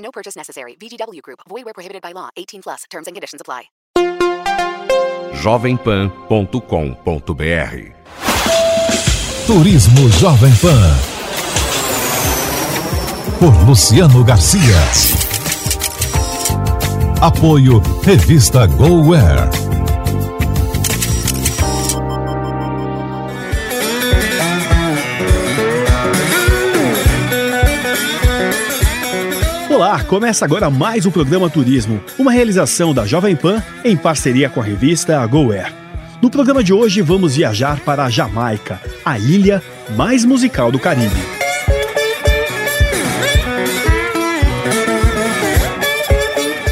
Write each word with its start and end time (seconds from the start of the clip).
No 0.00 0.10
purchase 0.10 0.36
necessary. 0.36 0.76
VGW 0.80 1.22
Group. 1.22 1.40
Void 1.48 1.64
where 1.64 1.74
prohibited 1.74 2.02
by 2.02 2.12
law. 2.12 2.30
18 2.36 2.62
plus. 2.62 2.84
Terms 2.90 3.06
and 3.06 3.14
conditions 3.14 3.40
apply. 3.40 3.64
jovempan.com.br 5.32 7.94
Turismo 9.46 10.08
Jovem 10.10 10.52
Pan. 10.60 10.96
Por 13.38 13.54
Luciano 13.66 14.22
Garcia. 14.22 14.78
Apoio 17.20 17.80
Revista 18.02 18.66
GoWare. 18.66 19.69
Olá, 29.80 30.04
começa 30.04 30.44
agora 30.44 30.68
mais 30.68 31.06
um 31.06 31.10
programa 31.10 31.48
Turismo, 31.48 32.04
uma 32.18 32.30
realização 32.30 32.92
da 32.92 33.06
Jovem 33.06 33.34
Pan 33.34 33.62
em 33.82 33.96
parceria 33.96 34.50
com 34.50 34.60
a 34.60 34.62
revista 34.62 35.26
GoAir. 35.26 35.72
No 36.20 36.28
programa 36.28 36.62
de 36.62 36.70
hoje 36.70 37.00
vamos 37.00 37.36
viajar 37.36 37.80
para 37.80 38.04
a 38.04 38.10
Jamaica, 38.10 38.78
a 39.02 39.18
ilha 39.18 39.62
mais 39.96 40.22
musical 40.22 40.70
do 40.70 40.78
Caribe. 40.78 41.16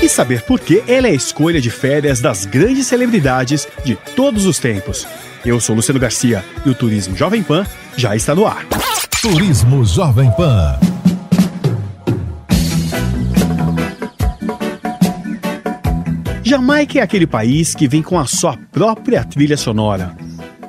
E 0.03 0.09
saber 0.11 0.43
por 0.43 0.61
que 0.61 0.85
ela 0.87 1.09
é 1.09 1.13
a 1.13 1.15
escolha 1.15 1.63
de 1.63 1.71
férias 1.71 2.21
das 2.21 2.45
grandes 2.45 2.89
celebridades 2.89 3.67
de 3.87 3.97
todos 4.15 4.45
os 4.45 4.59
tempos. 4.59 5.09
Eu 5.47 5.59
sou 5.61 5.75
Luciano 5.75 5.99
Garcia 5.99 6.45
e 6.67 6.69
o 6.69 6.75
Turismo 6.75 7.17
Jovem 7.17 7.43
Pan 7.43 7.65
já 7.97 8.15
está 8.15 8.35
no 8.35 8.47
ar. 8.47 8.67
Turismo 9.23 9.83
Jovem 9.83 10.31
Pan. 10.33 10.79
Jamaica 16.49 16.99
é 16.99 17.03
aquele 17.03 17.27
país 17.27 17.75
que 17.75 17.87
vem 17.87 18.01
com 18.01 18.19
a 18.19 18.25
sua 18.25 18.57
própria 18.73 19.23
trilha 19.23 19.55
sonora. 19.55 20.17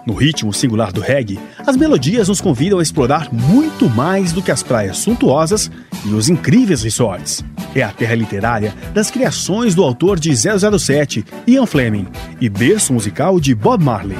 No 0.05 0.13
ritmo 0.13 0.53
singular 0.53 0.91
do 0.91 0.99
reggae, 0.99 1.39
as 1.65 1.77
melodias 1.77 2.27
nos 2.27 2.41
convidam 2.41 2.79
a 2.79 2.83
explorar 2.83 3.31
muito 3.31 3.89
mais 3.89 4.33
do 4.33 4.41
que 4.41 4.51
as 4.51 4.61
praias 4.61 4.97
suntuosas 4.97 5.71
e 6.05 6.09
os 6.09 6.27
incríveis 6.27 6.83
resorts. 6.83 7.45
É 7.73 7.81
a 7.81 7.93
terra 7.93 8.15
literária 8.15 8.75
das 8.93 9.09
criações 9.09 9.73
do 9.73 9.81
autor 9.81 10.19
de 10.19 10.35
007, 10.35 11.23
Ian 11.47 11.65
Fleming, 11.65 12.07
e 12.41 12.49
berço 12.49 12.91
musical 12.91 13.39
de 13.39 13.55
Bob 13.55 13.81
Marley. 13.81 14.17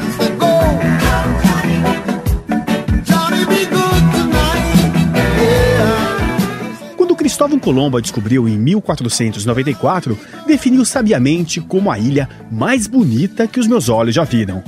Cristóvão 7.39 7.57
Colombo 7.57 7.95
a 7.95 8.01
descobriu 8.01 8.49
em 8.49 8.57
1494, 8.57 10.19
definiu 10.45 10.83
sabiamente 10.83 11.61
como 11.61 11.89
a 11.89 11.97
ilha 11.97 12.27
mais 12.51 12.85
bonita 12.85 13.47
que 13.47 13.61
os 13.61 13.65
meus 13.65 13.87
olhos 13.87 14.13
já 14.13 14.25
viram. 14.25 14.61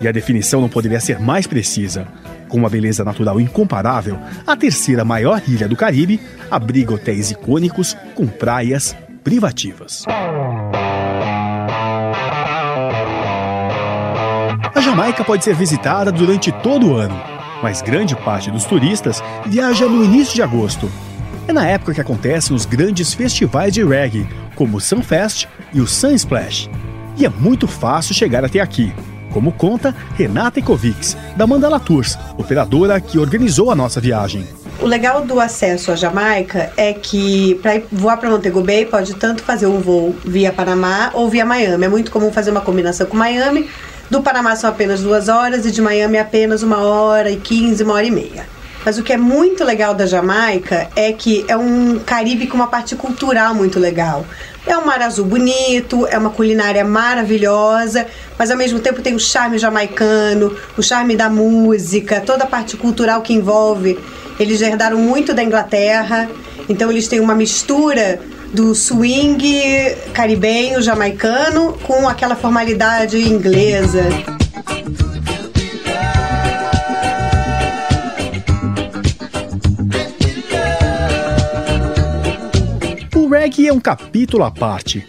E 0.00 0.08
a 0.08 0.10
definição 0.10 0.60
não 0.60 0.68
poderia 0.68 0.98
ser 0.98 1.20
mais 1.20 1.46
precisa. 1.46 2.08
Com 2.48 2.58
uma 2.58 2.68
beleza 2.68 3.04
natural 3.04 3.40
incomparável, 3.40 4.18
a 4.44 4.56
terceira 4.56 5.04
maior 5.04 5.40
ilha 5.46 5.68
do 5.68 5.76
Caribe 5.76 6.20
abriga 6.50 6.94
hotéis 6.94 7.30
icônicos 7.30 7.96
com 8.16 8.26
praias 8.26 8.96
privativas. 9.22 10.04
A 14.74 14.80
Jamaica 14.80 15.22
pode 15.22 15.44
ser 15.44 15.54
visitada 15.54 16.10
durante 16.10 16.50
todo 16.50 16.88
o 16.88 16.96
ano, 16.96 17.14
mas 17.62 17.80
grande 17.80 18.16
parte 18.16 18.50
dos 18.50 18.64
turistas 18.64 19.22
viaja 19.46 19.86
no 19.86 20.04
início 20.04 20.34
de 20.34 20.42
agosto. 20.42 20.90
É 21.48 21.52
na 21.52 21.66
época 21.66 21.94
que 21.94 22.00
acontecem 22.00 22.54
os 22.54 22.64
grandes 22.64 23.12
festivais 23.12 23.72
de 23.72 23.84
reggae, 23.84 24.28
como 24.54 24.76
o 24.76 24.80
Sunfest 24.80 25.48
e 25.72 25.80
o 25.80 25.86
Sunsplash. 25.86 26.70
E 27.16 27.24
é 27.24 27.28
muito 27.28 27.66
fácil 27.66 28.14
chegar 28.14 28.44
até 28.44 28.60
aqui, 28.60 28.92
como 29.32 29.52
conta 29.52 29.94
Renata 30.16 30.58
Ikovics, 30.58 31.16
da 31.36 31.46
Mandala 31.46 31.80
Tours, 31.80 32.16
operadora 32.36 33.00
que 33.00 33.18
organizou 33.18 33.70
a 33.70 33.74
nossa 33.74 34.00
viagem. 34.00 34.46
O 34.80 34.86
legal 34.86 35.24
do 35.26 35.38
acesso 35.38 35.92
à 35.92 35.96
Jamaica 35.96 36.72
é 36.76 36.92
que 36.94 37.56
para 37.56 37.82
voar 37.92 38.16
para 38.16 38.30
Montego 38.30 38.62
Bay 38.62 38.86
pode 38.86 39.14
tanto 39.14 39.42
fazer 39.42 39.66
um 39.66 39.78
voo 39.78 40.16
via 40.24 40.52
Panamá 40.52 41.10
ou 41.12 41.28
via 41.28 41.44
Miami. 41.44 41.84
É 41.84 41.88
muito 41.88 42.10
comum 42.10 42.32
fazer 42.32 42.50
uma 42.50 42.62
combinação 42.62 43.06
com 43.06 43.16
Miami. 43.16 43.68
Do 44.08 44.22
Panamá 44.22 44.56
são 44.56 44.70
apenas 44.70 45.02
duas 45.02 45.28
horas 45.28 45.66
e 45.66 45.70
de 45.70 45.82
Miami 45.82 46.18
apenas 46.18 46.62
uma 46.62 46.78
hora 46.78 47.30
e 47.30 47.36
quinze, 47.36 47.82
uma 47.82 47.94
hora 47.94 48.06
e 48.06 48.10
meia. 48.10 48.59
Mas 48.84 48.98
o 48.98 49.02
que 49.02 49.12
é 49.12 49.16
muito 49.16 49.62
legal 49.64 49.94
da 49.94 50.06
Jamaica 50.06 50.88
é 50.96 51.12
que 51.12 51.44
é 51.48 51.56
um 51.56 51.98
Caribe 51.98 52.46
com 52.46 52.56
uma 52.56 52.66
parte 52.66 52.96
cultural 52.96 53.54
muito 53.54 53.78
legal. 53.78 54.24
É 54.66 54.76
um 54.76 54.84
mar 54.84 55.00
azul 55.02 55.24
bonito, 55.24 56.06
é 56.06 56.18
uma 56.18 56.30
culinária 56.30 56.84
maravilhosa, 56.84 58.06
mas 58.38 58.50
ao 58.50 58.56
mesmo 58.56 58.78
tempo 58.78 59.02
tem 59.02 59.14
o 59.14 59.20
charme 59.20 59.58
jamaicano, 59.58 60.54
o 60.76 60.82
charme 60.82 61.16
da 61.16 61.28
música, 61.28 62.20
toda 62.20 62.44
a 62.44 62.46
parte 62.46 62.76
cultural 62.76 63.22
que 63.22 63.32
envolve. 63.32 63.98
Eles 64.38 64.60
herdaram 64.60 64.98
muito 64.98 65.34
da 65.34 65.42
Inglaterra, 65.42 66.28
então 66.68 66.90
eles 66.90 67.08
têm 67.08 67.20
uma 67.20 67.34
mistura 67.34 68.20
do 68.52 68.74
swing 68.74 69.60
caribenho 70.12 70.82
jamaicano 70.82 71.78
com 71.84 72.08
aquela 72.08 72.34
formalidade 72.34 73.20
inglesa. 73.20 74.39
Reggae 83.50 83.66
é 83.66 83.72
um 83.72 83.80
capítulo 83.80 84.44
à 84.44 84.50
parte. 84.50 85.04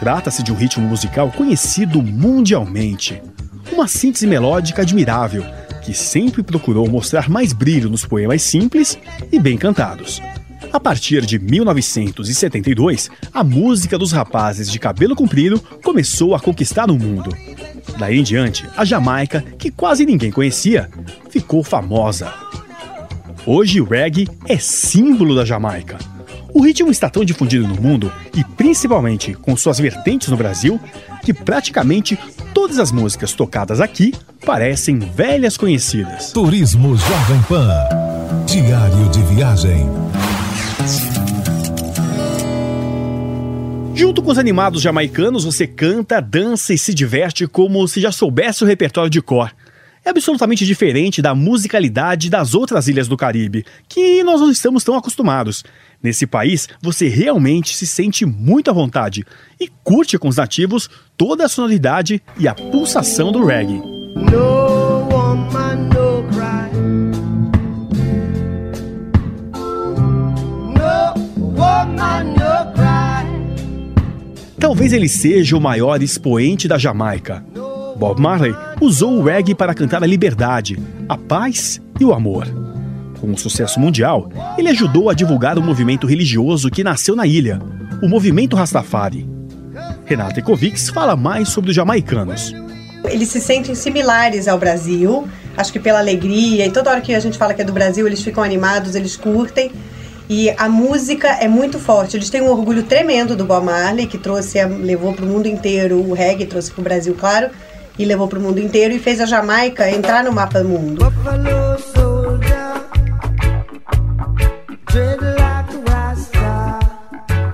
Trata-se 0.00 0.42
de 0.42 0.50
um 0.50 0.56
ritmo 0.56 0.84
musical 0.84 1.30
conhecido 1.30 2.02
mundialmente. 2.02 3.22
Uma 3.72 3.86
síntese 3.86 4.26
melódica 4.26 4.82
admirável, 4.82 5.44
que 5.80 5.94
sempre 5.94 6.42
procurou 6.42 6.90
mostrar 6.90 7.28
mais 7.28 7.52
brilho 7.52 7.88
nos 7.88 8.04
poemas 8.04 8.42
simples 8.42 8.98
e 9.30 9.38
bem 9.38 9.56
cantados. 9.56 10.20
A 10.72 10.80
partir 10.80 11.24
de 11.24 11.38
1972, 11.38 13.10
a 13.32 13.44
música 13.44 13.96
dos 13.96 14.10
rapazes 14.10 14.68
de 14.68 14.80
cabelo 14.80 15.14
comprido 15.14 15.60
começou 15.84 16.34
a 16.34 16.40
conquistar 16.40 16.90
o 16.90 16.98
mundo. 16.98 17.30
Daí 17.96 18.18
em 18.18 18.24
diante, 18.24 18.68
a 18.76 18.84
Jamaica, 18.84 19.40
que 19.56 19.70
quase 19.70 20.04
ninguém 20.04 20.32
conhecia, 20.32 20.90
ficou 21.30 21.62
famosa. 21.62 22.34
Hoje 23.46 23.80
o 23.80 23.84
reggae 23.84 24.28
é 24.48 24.58
símbolo 24.58 25.36
da 25.36 25.44
Jamaica. 25.44 26.13
O 26.54 26.62
ritmo 26.62 26.88
está 26.88 27.10
tão 27.10 27.24
difundido 27.24 27.66
no 27.66 27.74
mundo, 27.74 28.12
e 28.32 28.44
principalmente 28.44 29.34
com 29.34 29.56
suas 29.56 29.80
vertentes 29.80 30.28
no 30.28 30.36
Brasil, 30.36 30.80
que 31.24 31.34
praticamente 31.34 32.16
todas 32.54 32.78
as 32.78 32.92
músicas 32.92 33.32
tocadas 33.32 33.80
aqui 33.80 34.14
parecem 34.46 35.00
velhas 35.00 35.56
conhecidas. 35.56 36.30
Turismo 36.30 36.96
Jovem 36.96 37.42
Pan. 37.48 37.88
Diário 38.46 39.08
de 39.10 39.20
viagem. 39.34 39.84
Junto 43.92 44.22
com 44.22 44.30
os 44.30 44.38
animados 44.38 44.80
jamaicanos, 44.80 45.44
você 45.44 45.66
canta, 45.66 46.20
dança 46.20 46.72
e 46.72 46.78
se 46.78 46.94
diverte 46.94 47.48
como 47.48 47.86
se 47.88 48.00
já 48.00 48.12
soubesse 48.12 48.62
o 48.62 48.66
repertório 48.66 49.10
de 49.10 49.20
cor. 49.20 49.50
É 50.04 50.10
absolutamente 50.10 50.66
diferente 50.66 51.22
da 51.22 51.34
musicalidade 51.34 52.28
das 52.28 52.54
outras 52.54 52.88
ilhas 52.88 53.08
do 53.08 53.16
Caribe, 53.16 53.64
que 53.88 54.22
nós 54.22 54.38
não 54.38 54.50
estamos 54.50 54.84
tão 54.84 54.96
acostumados. 54.96 55.64
Nesse 56.02 56.26
país, 56.26 56.68
você 56.82 57.08
realmente 57.08 57.74
se 57.74 57.86
sente 57.86 58.26
muito 58.26 58.68
à 58.68 58.74
vontade 58.74 59.24
e 59.58 59.66
curte 59.82 60.18
com 60.18 60.28
os 60.28 60.36
nativos 60.36 60.90
toda 61.16 61.46
a 61.46 61.48
sonoridade 61.48 62.22
e 62.38 62.46
a 62.46 62.54
pulsação 62.54 63.32
do 63.32 63.46
reggae. 63.46 63.80
No 64.30 65.08
woman, 65.10 65.88
no 65.88 66.22
cry. 66.30 66.70
No 70.74 71.14
woman. 71.56 72.34
Talvez 74.60 74.92
ele 74.92 75.08
seja 75.08 75.56
o 75.56 75.60
maior 75.60 76.02
expoente 76.02 76.66
da 76.66 76.78
Jamaica. 76.78 77.44
Bob 77.96 78.20
Marley 78.20 78.54
usou 78.80 79.18
o 79.18 79.22
reggae 79.22 79.54
para 79.54 79.74
cantar 79.74 80.02
a 80.02 80.06
liberdade, 80.06 80.78
a 81.08 81.16
paz 81.16 81.80
e 82.00 82.04
o 82.04 82.12
amor. 82.12 82.46
Com 83.20 83.30
o 83.32 83.38
sucesso 83.38 83.78
mundial, 83.78 84.28
ele 84.58 84.68
ajudou 84.68 85.08
a 85.08 85.14
divulgar 85.14 85.58
o 85.58 85.62
movimento 85.62 86.06
religioso 86.06 86.70
que 86.70 86.84
nasceu 86.84 87.14
na 87.14 87.26
ilha, 87.26 87.60
o 88.02 88.08
movimento 88.08 88.56
Rastafari. 88.56 89.28
Renata 90.04 90.40
Ecovics 90.40 90.90
fala 90.90 91.16
mais 91.16 91.48
sobre 91.48 91.70
os 91.70 91.76
jamaicanos. 91.76 92.52
Eles 93.04 93.28
se 93.28 93.40
sentem 93.40 93.74
similares 93.74 94.48
ao 94.48 94.58
Brasil, 94.58 95.26
acho 95.56 95.72
que 95.72 95.78
pela 95.78 96.00
alegria, 96.00 96.66
e 96.66 96.70
toda 96.70 96.90
hora 96.90 97.00
que 97.00 97.14
a 97.14 97.20
gente 97.20 97.38
fala 97.38 97.54
que 97.54 97.62
é 97.62 97.64
do 97.64 97.72
Brasil, 97.72 98.06
eles 98.06 98.22
ficam 98.22 98.42
animados, 98.42 98.94
eles 98.94 99.16
curtem. 99.16 99.70
E 100.28 100.50
a 100.56 100.70
música 100.70 101.28
é 101.28 101.46
muito 101.46 101.78
forte. 101.78 102.16
Eles 102.16 102.30
têm 102.30 102.40
um 102.40 102.48
orgulho 102.48 102.82
tremendo 102.82 103.36
do 103.36 103.44
Bob 103.44 103.66
Marley, 103.66 104.06
que 104.06 104.16
trouxe, 104.16 104.62
levou 104.64 105.12
para 105.12 105.24
o 105.24 105.28
mundo 105.28 105.46
inteiro 105.46 105.98
o 105.98 106.14
reggae, 106.14 106.46
trouxe 106.46 106.70
para 106.70 106.80
o 106.80 106.84
Brasil, 106.84 107.14
claro, 107.14 107.50
e 107.98 108.04
levou 108.04 108.28
para 108.28 108.38
o 108.38 108.42
mundo 108.42 108.58
inteiro 108.58 108.94
e 108.94 108.98
fez 108.98 109.20
a 109.20 109.26
Jamaica 109.26 109.90
entrar 109.90 110.24
no 110.24 110.32
mapa 110.32 110.62
do 110.62 110.68
mundo. 110.68 111.12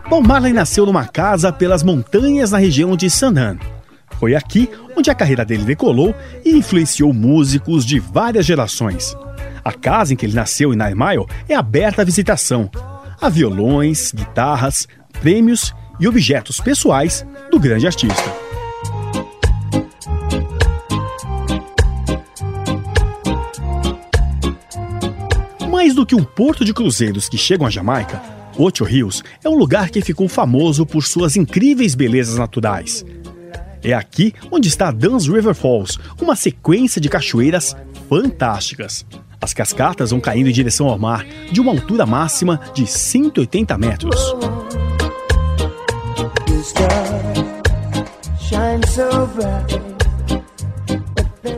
Bob 0.08 0.26
Marley 0.26 0.52
nasceu 0.52 0.84
numa 0.84 1.06
casa 1.06 1.52
pelas 1.52 1.82
montanhas 1.82 2.50
na 2.50 2.58
região 2.58 2.96
de 2.96 3.08
Sanaan. 3.08 3.58
Foi 4.19 4.34
aqui 4.34 4.69
onde 4.96 5.10
a 5.10 5.14
carreira 5.14 5.44
dele 5.44 5.64
decolou 5.64 6.14
e 6.44 6.50
influenciou 6.50 7.12
músicos 7.12 7.87
de 7.87 7.98
várias 7.98 8.44
gerações. 8.44 9.16
A 9.64 9.72
casa 9.72 10.12
em 10.12 10.16
que 10.16 10.26
ele 10.26 10.34
nasceu, 10.34 10.75
em 10.75 10.76
Nine 10.76 10.94
Mile, 10.94 11.26
é 11.48 11.54
aberta 11.54 12.02
à 12.02 12.04
visitação. 12.04 12.70
Há 13.20 13.28
violões, 13.28 14.12
guitarras, 14.12 14.88
prêmios 15.20 15.72
e 15.98 16.08
objetos 16.08 16.60
pessoais 16.60 17.25
do 17.50 17.60
grande 17.60 17.87
artista. 17.87 18.50
Mais 25.80 25.94
do 25.94 26.04
que 26.04 26.14
um 26.14 26.22
porto 26.22 26.62
de 26.62 26.74
cruzeiros 26.74 27.26
que 27.26 27.38
chegam 27.38 27.66
à 27.66 27.70
Jamaica, 27.70 28.20
Ocho 28.58 28.84
Rios 28.84 29.24
é 29.42 29.48
um 29.48 29.54
lugar 29.54 29.88
que 29.88 30.02
ficou 30.02 30.28
famoso 30.28 30.84
por 30.84 31.02
suas 31.02 31.36
incríveis 31.36 31.94
belezas 31.94 32.36
naturais. 32.36 33.02
É 33.82 33.94
aqui 33.94 34.34
onde 34.50 34.68
está 34.68 34.90
Duns 34.90 35.26
River 35.26 35.54
Falls, 35.54 35.98
uma 36.20 36.36
sequência 36.36 37.00
de 37.00 37.08
cachoeiras 37.08 37.74
fantásticas. 38.10 39.06
As 39.40 39.54
cascatas 39.54 40.10
vão 40.10 40.20
caindo 40.20 40.50
em 40.50 40.52
direção 40.52 40.86
ao 40.86 40.98
mar 40.98 41.24
de 41.50 41.62
uma 41.62 41.72
altura 41.72 42.04
máxima 42.04 42.60
de 42.74 42.86
180 42.86 43.78
metros. 43.78 44.34
The 48.50 50.00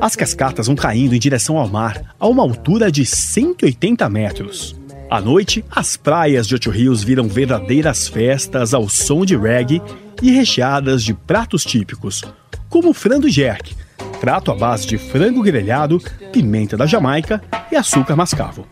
As 0.00 0.16
cascatas 0.16 0.66
vão 0.66 0.76
caindo 0.76 1.14
em 1.14 1.18
direção 1.18 1.58
ao 1.58 1.68
mar 1.68 2.14
a 2.18 2.26
uma 2.26 2.42
altura 2.42 2.90
de 2.90 3.04
180 3.04 4.08
metros. 4.08 4.76
À 5.10 5.20
noite, 5.20 5.64
as 5.70 5.96
praias 5.96 6.46
de 6.46 6.54
Ocho 6.54 6.70
Rios 6.70 7.02
viram 7.02 7.28
verdadeiras 7.28 8.08
festas 8.08 8.72
ao 8.72 8.88
som 8.88 9.24
de 9.24 9.36
reggae 9.36 9.82
e 10.22 10.30
recheadas 10.30 11.02
de 11.02 11.12
pratos 11.12 11.64
típicos, 11.64 12.22
como 12.68 12.94
frango 12.94 13.28
jerk, 13.28 13.74
prato 14.20 14.50
à 14.50 14.54
base 14.54 14.86
de 14.86 14.96
frango 14.96 15.42
grelhado, 15.42 16.00
pimenta 16.32 16.76
da 16.76 16.86
Jamaica 16.86 17.42
e 17.70 17.76
açúcar 17.76 18.16
mascavo. 18.16 18.66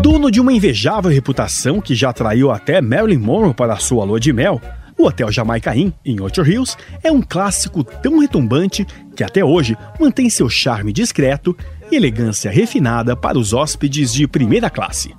Dono 0.00 0.30
de 0.30 0.40
uma 0.40 0.52
invejável 0.52 1.10
reputação 1.10 1.80
que 1.80 1.94
já 1.94 2.10
atraiu 2.10 2.50
até 2.50 2.80
Marilyn 2.80 3.18
Monroe 3.18 3.54
para 3.54 3.76
sua 3.76 4.04
lua 4.04 4.20
de 4.20 4.32
mel, 4.32 4.60
o 5.00 5.06
Hotel 5.06 5.32
Jamaica 5.32 5.74
Inn, 5.74 5.92
em 6.04 6.20
Ocho 6.20 6.42
Rios, 6.42 6.76
é 7.02 7.10
um 7.10 7.22
clássico 7.22 7.82
tão 7.82 8.18
retumbante 8.18 8.86
que 9.16 9.24
até 9.24 9.42
hoje 9.42 9.76
mantém 9.98 10.28
seu 10.28 10.48
charme 10.48 10.92
discreto 10.92 11.56
e 11.90 11.96
elegância 11.96 12.50
refinada 12.50 13.16
para 13.16 13.38
os 13.38 13.52
hóspedes 13.52 14.12
de 14.12 14.28
primeira 14.28 14.68
classe. 14.68 15.14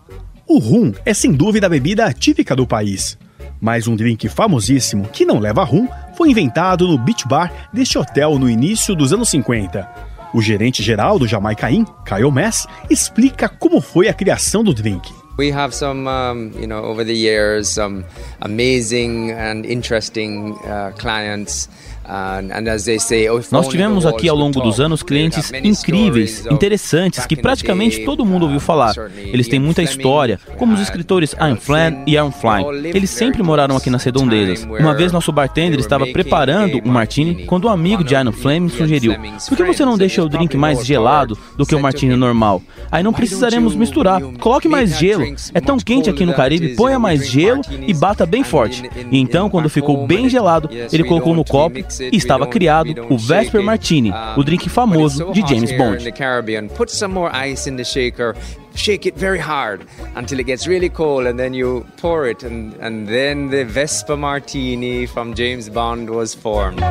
O 0.47 0.59
rum 0.59 0.93
é 1.03 1.13
sem 1.13 1.31
dúvida 1.31 1.65
a 1.65 1.69
bebida 1.69 2.13
típica 2.13 2.55
do 2.55 2.67
país, 2.67 3.17
mas 3.59 3.87
um 3.87 3.95
drink 3.95 4.29
famosíssimo 4.29 5.09
que 5.09 5.25
não 5.25 5.39
leva 5.39 5.63
rum 5.63 5.87
foi 6.15 6.29
inventado 6.29 6.87
no 6.87 6.97
Beach 6.97 7.27
Bar 7.27 7.51
deste 7.73 7.97
hotel 7.97 8.37
no 8.37 8.49
início 8.49 8.95
dos 8.95 9.11
anos 9.11 9.29
50. 9.29 9.89
O 10.33 10.41
gerente 10.41 10.83
geral 10.83 11.17
do 11.17 11.27
Jamaica 11.27 11.69
Inn, 11.71 11.85
Kyle 12.05 12.31
Mass, 12.31 12.67
explica 12.89 13.49
como 13.49 13.81
foi 13.81 14.07
a 14.07 14.13
criação 14.13 14.63
do 14.63 14.73
drink. 14.73 15.20
We 15.37 15.51
have 15.51 15.73
some, 15.73 16.07
um, 16.07 16.51
you 16.59 16.67
know, 16.67 16.83
over 16.83 17.03
the 17.03 17.15
years, 17.15 17.69
some 17.69 18.05
amazing 18.41 19.31
and 19.31 19.65
interesting 19.65 20.57
uh, 20.65 20.91
clients. 20.97 21.67
Oh, 22.03 23.41
Nós 23.51 23.67
tivemos 23.67 24.05
aqui 24.05 24.27
ao 24.27 24.35
longo 24.35 24.59
dos 24.59 24.79
anos 24.79 25.03
clientes 25.03 25.51
incríveis, 25.63 26.45
interessantes, 26.47 27.25
que 27.25 27.35
praticamente 27.35 28.03
todo 28.03 28.25
mundo 28.25 28.43
ouviu 28.43 28.59
falar. 28.59 28.93
Eles 29.17 29.47
têm 29.47 29.59
muita 29.59 29.83
história, 29.83 30.39
como 30.57 30.73
os 30.73 30.81
escritores 30.81 31.33
Ian 31.33 31.55
Flan 31.55 32.03
e 32.07 32.17
Aaron 32.17 32.31
Flynn. 32.31 32.85
Eles 32.85 33.09
sempre 33.09 33.43
moraram 33.43 33.77
aqui 33.77 33.89
nas 33.89 34.03
redondezas. 34.03 34.63
Uma 34.63 34.93
vez 34.93 35.11
nosso 35.11 35.31
bartender 35.31 35.79
estava 35.79 36.07
preparando 36.07 36.81
um 36.83 36.91
martini 36.91 37.45
quando 37.45 37.65
o 37.65 37.69
amigo 37.69 38.03
de 38.03 38.13
Ian 38.13 38.29
of 38.29 38.39
Fleming 38.41 38.69
sugeriu: 38.69 39.15
Por 39.47 39.57
que 39.57 39.63
você 39.63 39.85
não 39.85 39.97
deixa 39.97 40.23
o 40.23 40.29
drink 40.29 40.57
mais 40.57 40.85
gelado 40.85 41.37
do 41.55 41.65
que 41.65 41.75
o 41.75 41.79
martini 41.79 42.15
normal? 42.15 42.61
Aí 42.91 43.03
não 43.03 43.11
"Why 43.11 43.13
don't 43.13 43.17
precisaremos 43.17 43.75
misturar. 43.75 44.21
Coloque 44.39 44.67
mais 44.67 44.97
gelo. 44.97 45.23
É 45.53 45.59
tão 45.61 45.77
quente 45.77 46.09
aqui 46.09 46.25
no 46.25 46.33
Caribe, 46.33 46.75
ponha 46.75 46.97
mais 46.97 47.29
gelo 47.29 47.61
e 47.85 47.93
bata 47.93 48.25
bem 48.25 48.43
forte. 48.43 48.83
E 49.11 49.19
então, 49.19 49.49
quando 49.49 49.69
ficou 49.69 50.07
bem 50.07 50.29
gelado, 50.29 50.69
ele 50.91 51.03
colocou 51.03 51.35
no 51.35 51.43
copo 51.43 51.79
e 51.99 52.15
estava 52.15 52.47
criado 52.47 52.93
o 53.09 53.17
Vesper. 53.17 53.61
Martini, 53.61 54.11
Um, 54.11 54.39
o 54.39 54.43
drink 54.43 54.69
famoso 54.69 55.17
so 55.25 55.31
de 55.31 55.41
James 55.41 55.71
Bond. 55.77 55.97
in 56.01 56.03
the 56.03 56.11
Caribbean, 56.11 56.67
put 56.67 56.89
some 56.91 57.13
more 57.13 57.31
ice 57.33 57.69
in 57.69 57.75
the 57.75 57.83
shaker, 57.83 58.35
shake 58.75 59.07
it 59.07 59.17
very 59.17 59.39
hard 59.39 59.81
until 60.15 60.39
it 60.39 60.45
gets 60.45 60.67
really 60.67 60.89
cold, 60.89 61.27
and 61.27 61.37
then 61.37 61.53
you 61.53 61.85
pour 62.01 62.29
it, 62.29 62.45
and, 62.45 62.73
and 62.81 63.07
then 63.07 63.49
the 63.49 63.63
Vespa 63.65 64.15
Martini 64.15 65.05
from 65.05 65.33
James 65.35 65.69
Bond 65.69 66.09
was 66.09 66.33
formed. 66.33 66.81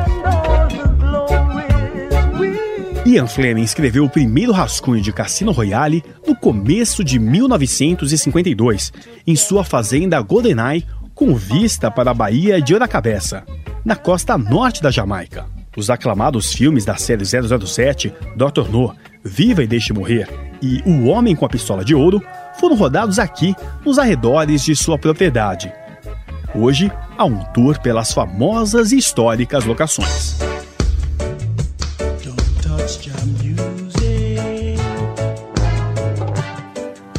Ian 3.05 3.27
Fleming 3.27 3.63
escreveu 3.63 4.05
o 4.05 4.09
primeiro 4.09 4.51
rascunho 4.51 5.01
de 5.01 5.11
Cassino 5.11 5.51
Royale 5.51 6.03
no 6.25 6.35
começo 6.35 7.03
de 7.03 7.19
1952, 7.19 8.93
em 9.25 9.35
sua 9.35 9.63
fazenda 9.63 10.21
GoldenEye, 10.21 10.85
com 11.13 11.35
vista 11.35 11.89
para 11.91 12.11
a 12.11 12.13
Baía 12.13 12.61
de 12.61 12.73
Oracabeça, 12.73 13.43
na 13.83 13.95
costa 13.95 14.37
norte 14.37 14.81
da 14.81 14.91
Jamaica. 14.91 15.45
Os 15.75 15.89
aclamados 15.89 16.53
filmes 16.53 16.85
da 16.85 16.95
série 16.95 17.23
007, 17.25 18.13
Dr. 18.35 18.69
No, 18.69 18.93
Viva 19.23 19.63
e 19.63 19.67
Deixe 19.67 19.93
Morrer 19.93 20.27
e 20.61 20.81
O 20.85 21.07
Homem 21.07 21.35
com 21.35 21.45
a 21.45 21.49
Pistola 21.49 21.83
de 21.83 21.95
Ouro 21.95 22.21
foram 22.59 22.75
rodados 22.75 23.17
aqui, 23.17 23.55
nos 23.85 23.97
arredores 23.97 24.63
de 24.63 24.75
sua 24.75 24.97
propriedade. 24.97 25.71
Hoje, 26.53 26.91
há 27.17 27.25
um 27.25 27.43
tour 27.45 27.79
pelas 27.79 28.13
famosas 28.13 28.91
e 28.91 28.97
históricas 28.97 29.65
locações. 29.65 30.37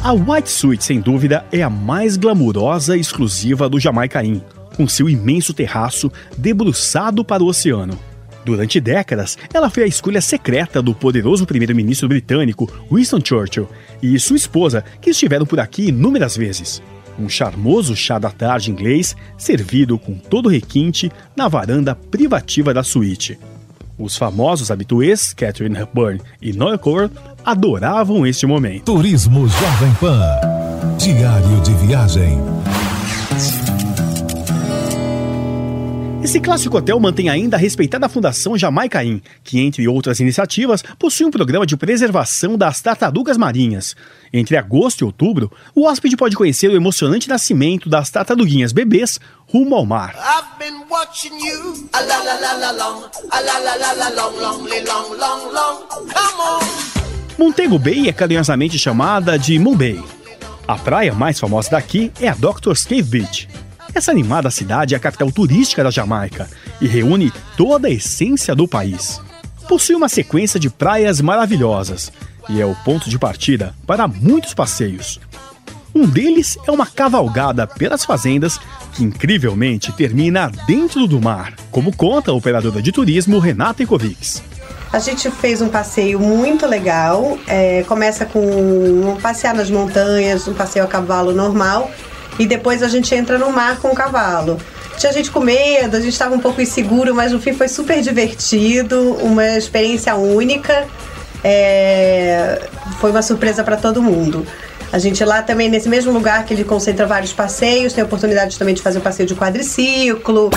A 0.03 0.11
White 0.11 0.51
Suite, 0.51 0.83
sem 0.83 0.99
dúvida, 0.99 1.45
é 1.51 1.63
a 1.63 1.69
mais 1.69 2.17
glamurosa 2.17 2.95
e 2.95 2.99
exclusiva 2.99 3.67
do 3.67 3.79
Jamaica 3.79 4.23
Inn, 4.23 4.41
com 4.75 4.87
seu 4.87 5.09
imenso 5.09 5.53
terraço 5.53 6.11
debruçado 6.37 7.23
para 7.23 7.43
o 7.43 7.47
oceano. 7.47 7.97
Durante 8.45 8.79
décadas, 8.79 9.37
ela 9.53 9.69
foi 9.69 9.83
a 9.83 9.87
escolha 9.87 10.19
secreta 10.19 10.81
do 10.81 10.93
poderoso 10.93 11.45
primeiro-ministro 11.45 12.09
britânico 12.09 12.69
Winston 12.91 13.19
Churchill 13.23 13.69
e 14.01 14.19
sua 14.19 14.35
esposa, 14.35 14.83
que 15.01 15.11
estiveram 15.11 15.45
por 15.45 15.59
aqui 15.59 15.87
inúmeras 15.87 16.35
vezes. 16.35 16.81
Um 17.17 17.29
charmoso 17.29 17.95
chá 17.95 18.17
da 18.19 18.29
tarde 18.29 18.71
inglês, 18.71 19.15
servido 19.37 19.97
com 19.97 20.15
todo 20.15 20.49
requinte 20.49 21.11
na 21.35 21.47
varanda 21.47 21.95
privativa 21.95 22.73
da 22.73 22.83
suíte. 22.83 23.37
Os 23.97 24.17
famosos 24.17 24.71
habituês, 24.71 25.33
Catherine 25.33 25.77
Hepburn 25.77 26.19
e 26.41 26.51
Noel 26.51 26.79
Coward, 26.79 27.13
adoravam 27.45 28.25
este 28.25 28.45
momento. 28.45 28.85
Turismo 28.85 29.47
Jovem 29.47 29.93
Pan. 29.99 30.19
Diário 30.97 31.61
de 31.61 31.73
viagem. 31.85 32.39
Esse 36.23 36.39
clássico 36.39 36.77
hotel 36.77 36.97
mantém 37.01 37.27
ainda 37.27 37.57
a 37.57 37.59
respeitada 37.59 38.07
Fundação 38.07 38.57
Jamaica 38.57 39.03
Inn, 39.03 39.19
que, 39.43 39.59
entre 39.59 39.85
outras 39.89 40.21
iniciativas, 40.21 40.81
possui 40.97 41.25
um 41.25 41.31
programa 41.31 41.65
de 41.65 41.75
preservação 41.75 42.57
das 42.57 42.79
tartarugas 42.79 43.35
marinhas. 43.35 43.93
Entre 44.31 44.55
agosto 44.55 45.01
e 45.01 45.03
outubro, 45.03 45.51
o 45.75 45.85
hóspede 45.85 46.15
pode 46.15 46.37
conhecer 46.37 46.69
o 46.69 46.75
emocionante 46.77 47.27
nascimento 47.27 47.89
das 47.89 48.09
tartaruguinhas 48.09 48.71
bebês 48.71 49.19
rumo 49.49 49.75
ao 49.75 49.85
mar. 49.85 50.15
Montego 57.37 57.77
Bay 57.77 58.07
é 58.07 58.13
carinhosamente 58.13 58.79
chamada 58.79 59.37
de 59.37 59.59
Bay. 59.59 60.01
A 60.65 60.77
praia 60.77 61.13
mais 61.13 61.37
famosa 61.37 61.71
daqui 61.71 62.13
é 62.21 62.29
a 62.29 62.33
Doctor's 62.33 62.85
Cave 62.85 63.03
Beach. 63.03 63.49
Essa 63.95 64.11
animada 64.11 64.49
cidade 64.49 64.95
é 64.95 64.97
a 64.97 64.99
capital 64.99 65.31
turística 65.31 65.83
da 65.83 65.91
Jamaica 65.91 66.49
e 66.81 66.87
reúne 66.87 67.31
toda 67.55 67.87
a 67.87 67.91
essência 67.91 68.55
do 68.55 68.67
país. 68.67 69.21
Possui 69.67 69.95
uma 69.95 70.09
sequência 70.09 70.59
de 70.59 70.69
praias 70.69 71.21
maravilhosas 71.21 72.11
e 72.49 72.59
é 72.59 72.65
o 72.65 72.75
ponto 72.83 73.09
de 73.09 73.19
partida 73.19 73.73
para 73.85 74.07
muitos 74.07 74.53
passeios. 74.53 75.19
Um 75.93 76.07
deles 76.07 76.57
é 76.67 76.71
uma 76.71 76.87
cavalgada 76.87 77.67
pelas 77.67 78.03
fazendas 78.03 78.59
que 78.93 79.03
incrivelmente 79.03 79.91
termina 79.91 80.51
dentro 80.65 81.05
do 81.07 81.21
mar, 81.21 81.53
como 81.69 81.95
conta 81.95 82.31
a 82.31 82.33
operadora 82.33 82.81
de 82.81 82.91
turismo 82.91 83.37
Renata 83.37 83.83
Ikovics. 83.83 84.41
A 84.91 84.99
gente 84.99 85.29
fez 85.29 85.61
um 85.61 85.69
passeio 85.69 86.19
muito 86.19 86.65
legal. 86.65 87.37
É, 87.47 87.83
começa 87.83 88.25
com 88.25 88.39
um 88.39 89.17
passear 89.21 89.53
nas 89.53 89.69
montanhas, 89.69 90.47
um 90.47 90.53
passeio 90.53 90.85
a 90.85 90.87
cavalo 90.87 91.31
normal, 91.31 91.89
e 92.39 92.45
depois 92.45 92.81
a 92.83 92.87
gente 92.87 93.13
entra 93.13 93.37
no 93.37 93.51
mar 93.51 93.77
com 93.77 93.89
o 93.89 93.95
cavalo. 93.95 94.57
Tinha 94.97 95.11
gente 95.11 95.31
com 95.31 95.39
medo, 95.39 95.97
a 95.97 95.99
gente 95.99 96.13
estava 96.13 96.35
um 96.35 96.39
pouco 96.39 96.61
inseguro, 96.61 97.13
mas 97.15 97.31
no 97.31 97.39
fim 97.39 97.53
foi 97.53 97.67
super 97.67 98.01
divertido, 98.01 99.17
uma 99.21 99.57
experiência 99.57 100.15
única. 100.15 100.85
É, 101.43 102.61
foi 102.99 103.11
uma 103.11 103.21
surpresa 103.21 103.63
para 103.63 103.75
todo 103.75 104.01
mundo. 104.01 104.45
A 104.91 104.99
gente 104.99 105.25
lá 105.25 105.41
também, 105.41 105.69
nesse 105.69 105.89
mesmo 105.89 106.11
lugar 106.11 106.45
que 106.45 106.53
ele 106.53 106.63
concentra 106.63 107.07
vários 107.07 107.33
passeios, 107.33 107.93
tem 107.93 108.03
a 108.03 108.05
oportunidade 108.05 108.57
também 108.59 108.75
de 108.75 108.81
fazer 108.81 108.99
o 108.99 109.01
passeio 109.01 109.27
de 109.27 109.35
quadriciclo. 109.35 110.51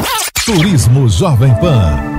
Turismo 0.44 1.08
Jovem 1.08 1.54
Pan. 1.54 2.15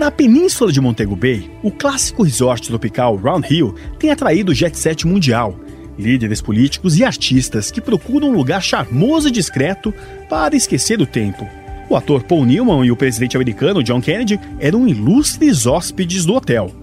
Na 0.00 0.10
península 0.10 0.72
de 0.72 0.80
Montego 0.80 1.14
Bay, 1.14 1.50
o 1.62 1.70
clássico 1.70 2.22
resort 2.22 2.66
tropical 2.66 3.16
Round 3.16 3.46
Hill 3.54 3.74
tem 3.98 4.10
atraído 4.10 4.50
o 4.50 4.54
jet 4.54 4.74
set 4.78 5.06
mundial, 5.06 5.60
líderes 5.98 6.40
políticos 6.40 6.98
e 6.98 7.04
artistas 7.04 7.70
que 7.70 7.82
procuram 7.82 8.30
um 8.30 8.32
lugar 8.32 8.62
charmoso 8.62 9.28
e 9.28 9.30
discreto 9.30 9.92
para 10.26 10.56
esquecer 10.56 11.02
o 11.02 11.06
tempo. 11.06 11.46
O 11.86 11.94
ator 11.94 12.22
Paul 12.22 12.46
Newman 12.46 12.86
e 12.86 12.90
o 12.90 12.96
presidente 12.96 13.36
americano 13.36 13.82
John 13.82 14.00
Kennedy 14.00 14.40
eram 14.58 14.88
ilustres 14.88 15.66
hóspedes 15.66 16.24
do 16.24 16.32
hotel. 16.32 16.74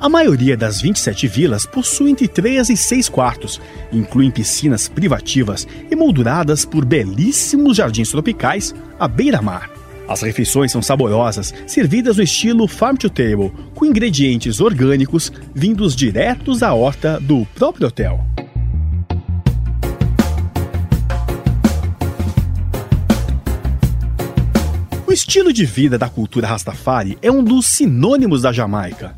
A 0.00 0.08
maioria 0.08 0.56
das 0.56 0.80
27 0.80 1.28
vilas 1.28 1.64
possui 1.64 2.10
entre 2.10 2.26
3 2.26 2.70
e 2.70 2.76
6 2.76 3.08
quartos, 3.08 3.60
incluem 3.92 4.32
piscinas 4.32 4.88
privativas 4.88 5.64
emolduradas 5.88 6.64
por 6.64 6.84
belíssimos 6.84 7.76
jardins 7.76 8.10
tropicais 8.10 8.74
à 8.98 9.06
beira-mar. 9.06 9.73
As 10.06 10.20
refeições 10.20 10.70
são 10.70 10.82
saborosas, 10.82 11.54
servidas 11.66 12.18
no 12.18 12.22
estilo 12.22 12.68
farm 12.68 12.96
to 12.96 13.08
table, 13.08 13.50
com 13.74 13.86
ingredientes 13.86 14.60
orgânicos 14.60 15.32
vindos 15.54 15.96
diretos 15.96 16.60
da 16.60 16.74
horta 16.74 17.18
do 17.18 17.46
próprio 17.54 17.88
hotel. 17.88 18.24
O 25.06 25.12
estilo 25.12 25.52
de 25.52 25.64
vida 25.64 25.96
da 25.96 26.08
cultura 26.08 26.48
Rastafari 26.48 27.16
é 27.22 27.30
um 27.30 27.42
dos 27.42 27.66
sinônimos 27.66 28.42
da 28.42 28.52
Jamaica. 28.52 29.16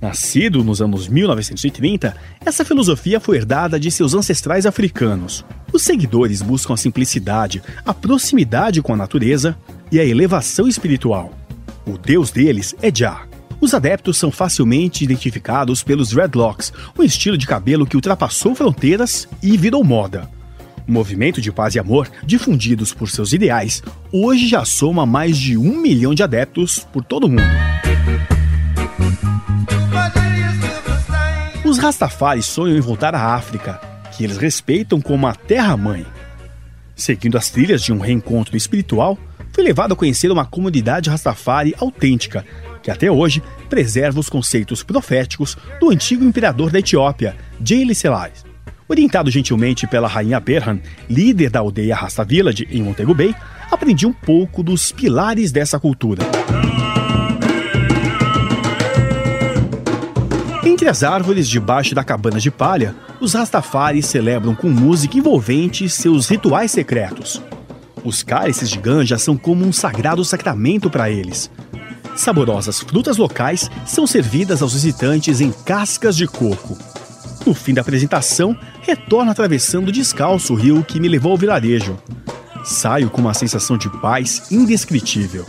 Nascido 0.00 0.64
nos 0.64 0.82
anos 0.82 1.08
1930, 1.08 2.14
essa 2.44 2.64
filosofia 2.64 3.20
foi 3.20 3.36
herdada 3.36 3.78
de 3.78 3.90
seus 3.90 4.12
ancestrais 4.12 4.66
africanos. 4.66 5.44
Os 5.72 5.82
seguidores 5.82 6.42
buscam 6.42 6.74
a 6.74 6.76
simplicidade, 6.76 7.62
a 7.84 7.94
proximidade 7.94 8.82
com 8.82 8.92
a 8.92 8.96
natureza 8.96 9.56
e 9.90 10.00
a 10.00 10.04
elevação 10.04 10.66
espiritual. 10.66 11.32
O 11.86 11.96
deus 11.96 12.30
deles 12.30 12.74
é 12.82 12.94
Jah. 12.94 13.26
Os 13.60 13.72
adeptos 13.72 14.16
são 14.18 14.30
facilmente 14.30 15.02
identificados 15.02 15.82
pelos 15.82 16.10
dreadlocks, 16.10 16.72
um 16.98 17.02
estilo 17.02 17.38
de 17.38 17.46
cabelo 17.46 17.86
que 17.86 17.96
ultrapassou 17.96 18.54
fronteiras 18.54 19.28
e 19.42 19.56
virou 19.56 19.82
moda. 19.82 20.28
O 20.86 20.92
movimento 20.92 21.40
de 21.40 21.50
paz 21.50 21.74
e 21.74 21.78
amor, 21.78 22.08
difundidos 22.24 22.92
por 22.92 23.08
seus 23.08 23.32
ideais, 23.32 23.82
hoje 24.12 24.46
já 24.46 24.64
soma 24.64 25.04
mais 25.04 25.36
de 25.36 25.56
um 25.56 25.80
milhão 25.80 26.14
de 26.14 26.22
adeptos 26.22 26.80
por 26.92 27.02
todo 27.02 27.24
o 27.24 27.28
mundo. 27.28 27.42
Os 31.64 31.78
Rastafaris 31.78 32.46
sonham 32.46 32.76
em 32.76 32.80
voltar 32.80 33.14
à 33.14 33.34
África, 33.34 33.80
que 34.12 34.22
eles 34.22 34.36
respeitam 34.36 35.00
como 35.00 35.26
a 35.26 35.34
terra-mãe. 35.34 36.06
Seguindo 36.94 37.36
as 37.36 37.50
trilhas 37.50 37.82
de 37.82 37.92
um 37.92 37.98
reencontro 37.98 38.56
espiritual, 38.56 39.18
foi 39.56 39.64
levado 39.64 39.94
a 39.94 39.96
conhecer 39.96 40.30
uma 40.30 40.44
comunidade 40.44 41.08
Rastafari 41.08 41.74
autêntica, 41.78 42.44
que 42.82 42.90
até 42.90 43.10
hoje 43.10 43.42
preserva 43.70 44.20
os 44.20 44.28
conceitos 44.28 44.82
proféticos 44.82 45.56
do 45.80 45.88
antigo 45.88 46.22
imperador 46.22 46.70
da 46.70 46.78
Etiópia, 46.78 47.34
Haile 47.58 47.94
Selassie. 47.94 48.44
Orientado 48.86 49.30
gentilmente 49.30 49.86
pela 49.86 50.08
rainha 50.08 50.38
Berhan, 50.38 50.78
líder 51.08 51.48
da 51.48 51.60
aldeia 51.60 51.96
Rasta 51.96 52.22
Village 52.22 52.68
em 52.70 52.82
Montego 52.82 53.14
Bay, 53.14 53.34
aprendi 53.72 54.06
um 54.06 54.12
pouco 54.12 54.62
dos 54.62 54.92
pilares 54.92 55.50
dessa 55.50 55.80
cultura. 55.80 56.22
Entre 60.66 60.86
as 60.86 61.02
árvores 61.02 61.48
debaixo 61.48 61.94
da 61.94 62.04
cabana 62.04 62.38
de 62.38 62.50
palha, 62.50 62.94
os 63.22 63.32
Rastafaris 63.32 64.04
celebram 64.04 64.54
com 64.54 64.68
música 64.68 65.16
envolvente 65.16 65.88
seus 65.88 66.28
rituais 66.28 66.70
secretos. 66.70 67.40
Os 68.06 68.22
cálices 68.22 68.70
de 68.70 68.78
ganja 68.78 69.18
são 69.18 69.36
como 69.36 69.66
um 69.66 69.72
sagrado 69.72 70.24
sacramento 70.24 70.88
para 70.88 71.10
eles. 71.10 71.50
Saborosas 72.14 72.78
frutas 72.78 73.16
locais 73.16 73.68
são 73.84 74.06
servidas 74.06 74.62
aos 74.62 74.74
visitantes 74.74 75.40
em 75.40 75.50
cascas 75.50 76.16
de 76.16 76.24
coco. 76.28 76.78
No 77.44 77.52
fim 77.52 77.74
da 77.74 77.80
apresentação, 77.80 78.56
retorno 78.80 79.32
atravessando 79.32 79.90
descalço 79.90 80.52
o 80.52 80.56
rio 80.56 80.84
que 80.84 81.00
me 81.00 81.08
levou 81.08 81.32
ao 81.32 81.36
vilarejo. 81.36 81.98
Saio 82.64 83.10
com 83.10 83.20
uma 83.20 83.34
sensação 83.34 83.76
de 83.76 83.90
paz 84.00 84.52
indescritível. 84.52 85.44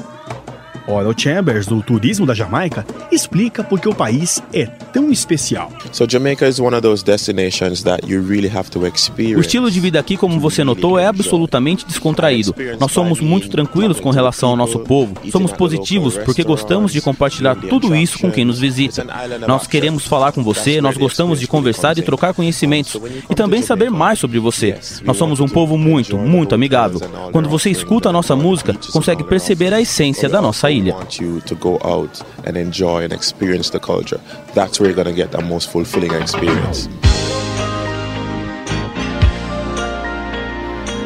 Oral 0.88 1.14
Chambers, 1.18 1.68
do 1.68 1.82
turismo 1.82 2.26
da 2.26 2.34
Jamaica, 2.34 2.86
explica 3.12 3.64
por 3.64 3.80
que 3.80 3.90
o 3.90 3.94
país 3.94 4.42
é 4.54 4.66
tão 4.66 5.12
especial. 5.12 5.72
So 5.92 6.06
Jamaica 6.10 6.48
is 6.48 6.60
one 6.60 6.74
of 6.76 6.82
those 6.82 7.04
destinations 7.04 7.84
that 7.84 8.10
you 8.10 8.22
really 8.22 8.50
have 8.50 8.70
to 8.72 8.88
experience. 8.88 9.38
O 9.38 9.42
estilo 9.42 9.70
de 9.70 9.80
vida 9.80 10.00
aqui, 10.00 10.16
como 10.16 10.40
você 10.40 10.64
notou, 10.64 10.98
é 10.98 11.06
absolutamente 11.06 11.86
descontraído. 11.86 12.56
Nós 12.80 12.92
somos 12.92 13.20
muito 13.20 13.50
tranquilos 13.50 14.00
com 14.00 14.10
relação 14.10 14.50
ao 14.50 14.56
nosso 14.56 14.80
povo. 14.80 15.14
Somos 15.32 15.52
positivos 15.52 16.18
porque 16.18 16.44
gostamos 16.44 16.94
de 16.94 17.02
compartilhar 17.02 17.56
tudo 17.56 17.96
isso 17.96 18.20
com 18.20 18.32
quem 18.32 18.46
nos 18.46 18.60
visita. 18.60 19.06
Nós 19.48 19.68
queremos 19.68 20.06
falar 20.06 20.32
com 20.32 20.44
você, 20.44 20.80
nós 20.80 20.96
gostamos 20.96 21.40
de 21.40 21.48
conversar 21.48 21.98
e 21.98 22.02
trocar 22.02 22.34
conhecimentos 22.34 22.96
e 23.30 23.36
também 23.36 23.62
saber 23.62 23.90
mais 23.90 24.20
sobre 24.20 24.40
você. 24.40 24.78
Nós 25.04 25.18
somos 25.18 25.40
um 25.40 25.48
povo 25.48 25.78
muito, 25.78 26.18
muito 26.18 26.56
amigável. 26.56 27.02
Quando 27.32 27.50
você 27.50 27.70
escuta 27.70 28.10
a 28.10 28.14
nossa 28.14 28.36
música, 28.36 28.74
consegue 28.94 29.24
perceber 29.24 29.74
a 29.74 29.82
essência 29.82 30.30
da 30.30 30.42
nossa 30.42 30.72
ilha. 30.72 30.77
Want 30.84 31.20
you 31.20 31.42
to 31.42 31.56
go 31.56 31.80
out 31.84 32.22
and 32.46 32.58
enjoy 32.58 33.04
and 33.04 33.14
experience 33.14 33.70
the 33.70 33.80
culture. 33.80 34.20
That's 34.54 34.80
where 34.80 34.90
you're 34.90 34.96
going 34.96 35.08
to 35.08 35.14
get 35.14 35.32
the 35.32 35.42
most 35.42 35.70
fulfilling 35.70 36.14
experience. 36.14 36.90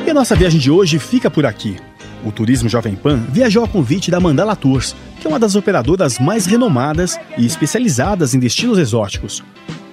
E 0.06 0.10
a 0.10 0.14
nossa 0.14 0.36
viagem 0.36 0.60
de 0.60 0.70
hoje 0.70 1.00
fica 1.00 1.30
por 1.30 1.46
aqui. 1.46 1.78
O 2.26 2.32
Turismo 2.32 2.70
Jovem 2.70 2.96
Pan 2.96 3.18
viajou 3.30 3.64
a 3.64 3.68
convite 3.68 4.12
da 4.12 4.20
Mandala 4.20 4.56
Tours, 4.56 4.96
que 5.20 5.28
é 5.28 5.30
uma 5.30 5.40
das 5.40 5.56
operadoras 5.56 6.20
mais 6.20 6.46
renomadas 6.46 7.20
e 7.38 7.46
especializadas 7.46 8.36
em 8.36 8.40
destinos 8.40 8.78
exóticos. 8.78 9.44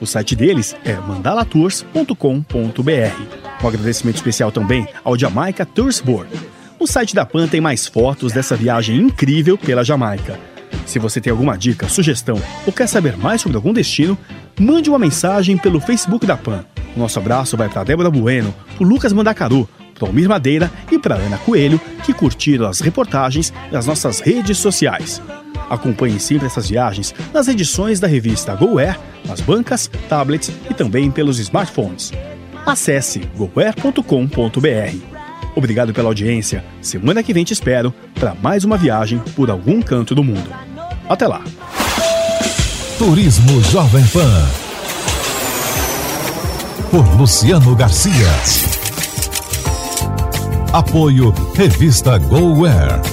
O 0.00 0.06
site 0.06 0.37
deles 0.37 0.76
é 0.85 0.94
mandalatours.com.br. 0.94 3.62
Um 3.62 3.68
agradecimento 3.68 4.16
especial 4.16 4.52
também 4.52 4.87
ao 5.02 5.18
Jamaica 5.18 5.66
Tours 5.66 6.00
Board. 6.00 6.30
O 6.78 6.87
site 6.87 7.12
da 7.12 7.26
Pan 7.26 7.49
tem 7.49 7.61
mais 7.61 7.88
fotos 7.88 8.32
dessa 8.32 8.54
viagem 8.54 8.97
incrível 8.97 9.58
pela 9.58 9.82
Jamaica. 9.82 10.38
Se 10.87 11.00
você 11.00 11.20
tem 11.20 11.30
alguma 11.30 11.58
dica, 11.58 11.88
sugestão 11.88 12.40
ou 12.64 12.73
quer 12.73 12.87
saber 12.87 13.16
mais 13.16 13.40
sobre 13.40 13.56
algum 13.56 13.73
destino, 13.73 14.16
mande 14.58 14.88
uma 14.88 14.99
mensagem 14.99 15.58
pelo 15.58 15.80
Facebook 15.80 16.25
da 16.25 16.37
Pan. 16.37 16.64
O 16.94 17.00
nosso 17.00 17.18
abraço 17.18 17.56
vai 17.56 17.68
para 17.68 17.82
Débora 17.82 18.11
Bueno, 18.11 18.54
para 18.76 18.87
Lucas 18.87 19.12
Mandacaru, 19.12 19.68
para 19.92 20.06
Almir 20.08 20.28
Madeira 20.28 20.70
e 20.90 20.99
para 21.00 21.16
Ana 21.16 21.37
Coelho, 21.38 21.80
que 22.04 22.12
curtiram 22.12 22.66
as 22.68 22.78
reportagens 22.80 23.52
das 23.73 23.85
nossas 23.85 24.20
redes 24.20 24.58
sociais. 24.58 25.20
Acompanhe 25.68 26.20
sempre 26.20 26.47
essas 26.47 26.68
viagens 26.68 27.12
nas 27.35 27.49
edições 27.49 27.99
da 27.99 28.06
revista 28.06 28.54
GoAir, 28.54 28.99
nas 29.26 29.40
bancas, 29.40 29.90
tablets 30.08 30.52
e 30.70 30.75
também 30.75 31.11
pelos 31.11 31.40
smartphones. 31.40 32.12
Acesse 32.64 33.18
goair.com.br. 33.37 35.18
Obrigado 35.59 35.93
pela 35.93 36.09
audiência. 36.09 36.65
Semana 36.81 37.21
que 37.21 37.35
vem 37.35 37.43
te 37.43 37.53
espero 37.53 37.93
para 38.15 38.33
mais 38.41 38.62
uma 38.62 38.77
viagem 38.77 39.19
por 39.35 39.50
algum 39.50 39.83
canto 39.83 40.15
do 40.15 40.23
mundo. 40.23 40.49
Até 41.09 41.27
lá. 41.27 41.43
Turismo 42.97 43.61
Jovem 43.65 44.07
Pan. 44.07 44.47
Por 46.93 47.05
Luciano 47.19 47.75
Garcia. 47.75 48.29
Apoio 50.73 51.35
Revista 51.57 52.19
GoWare. 52.19 53.08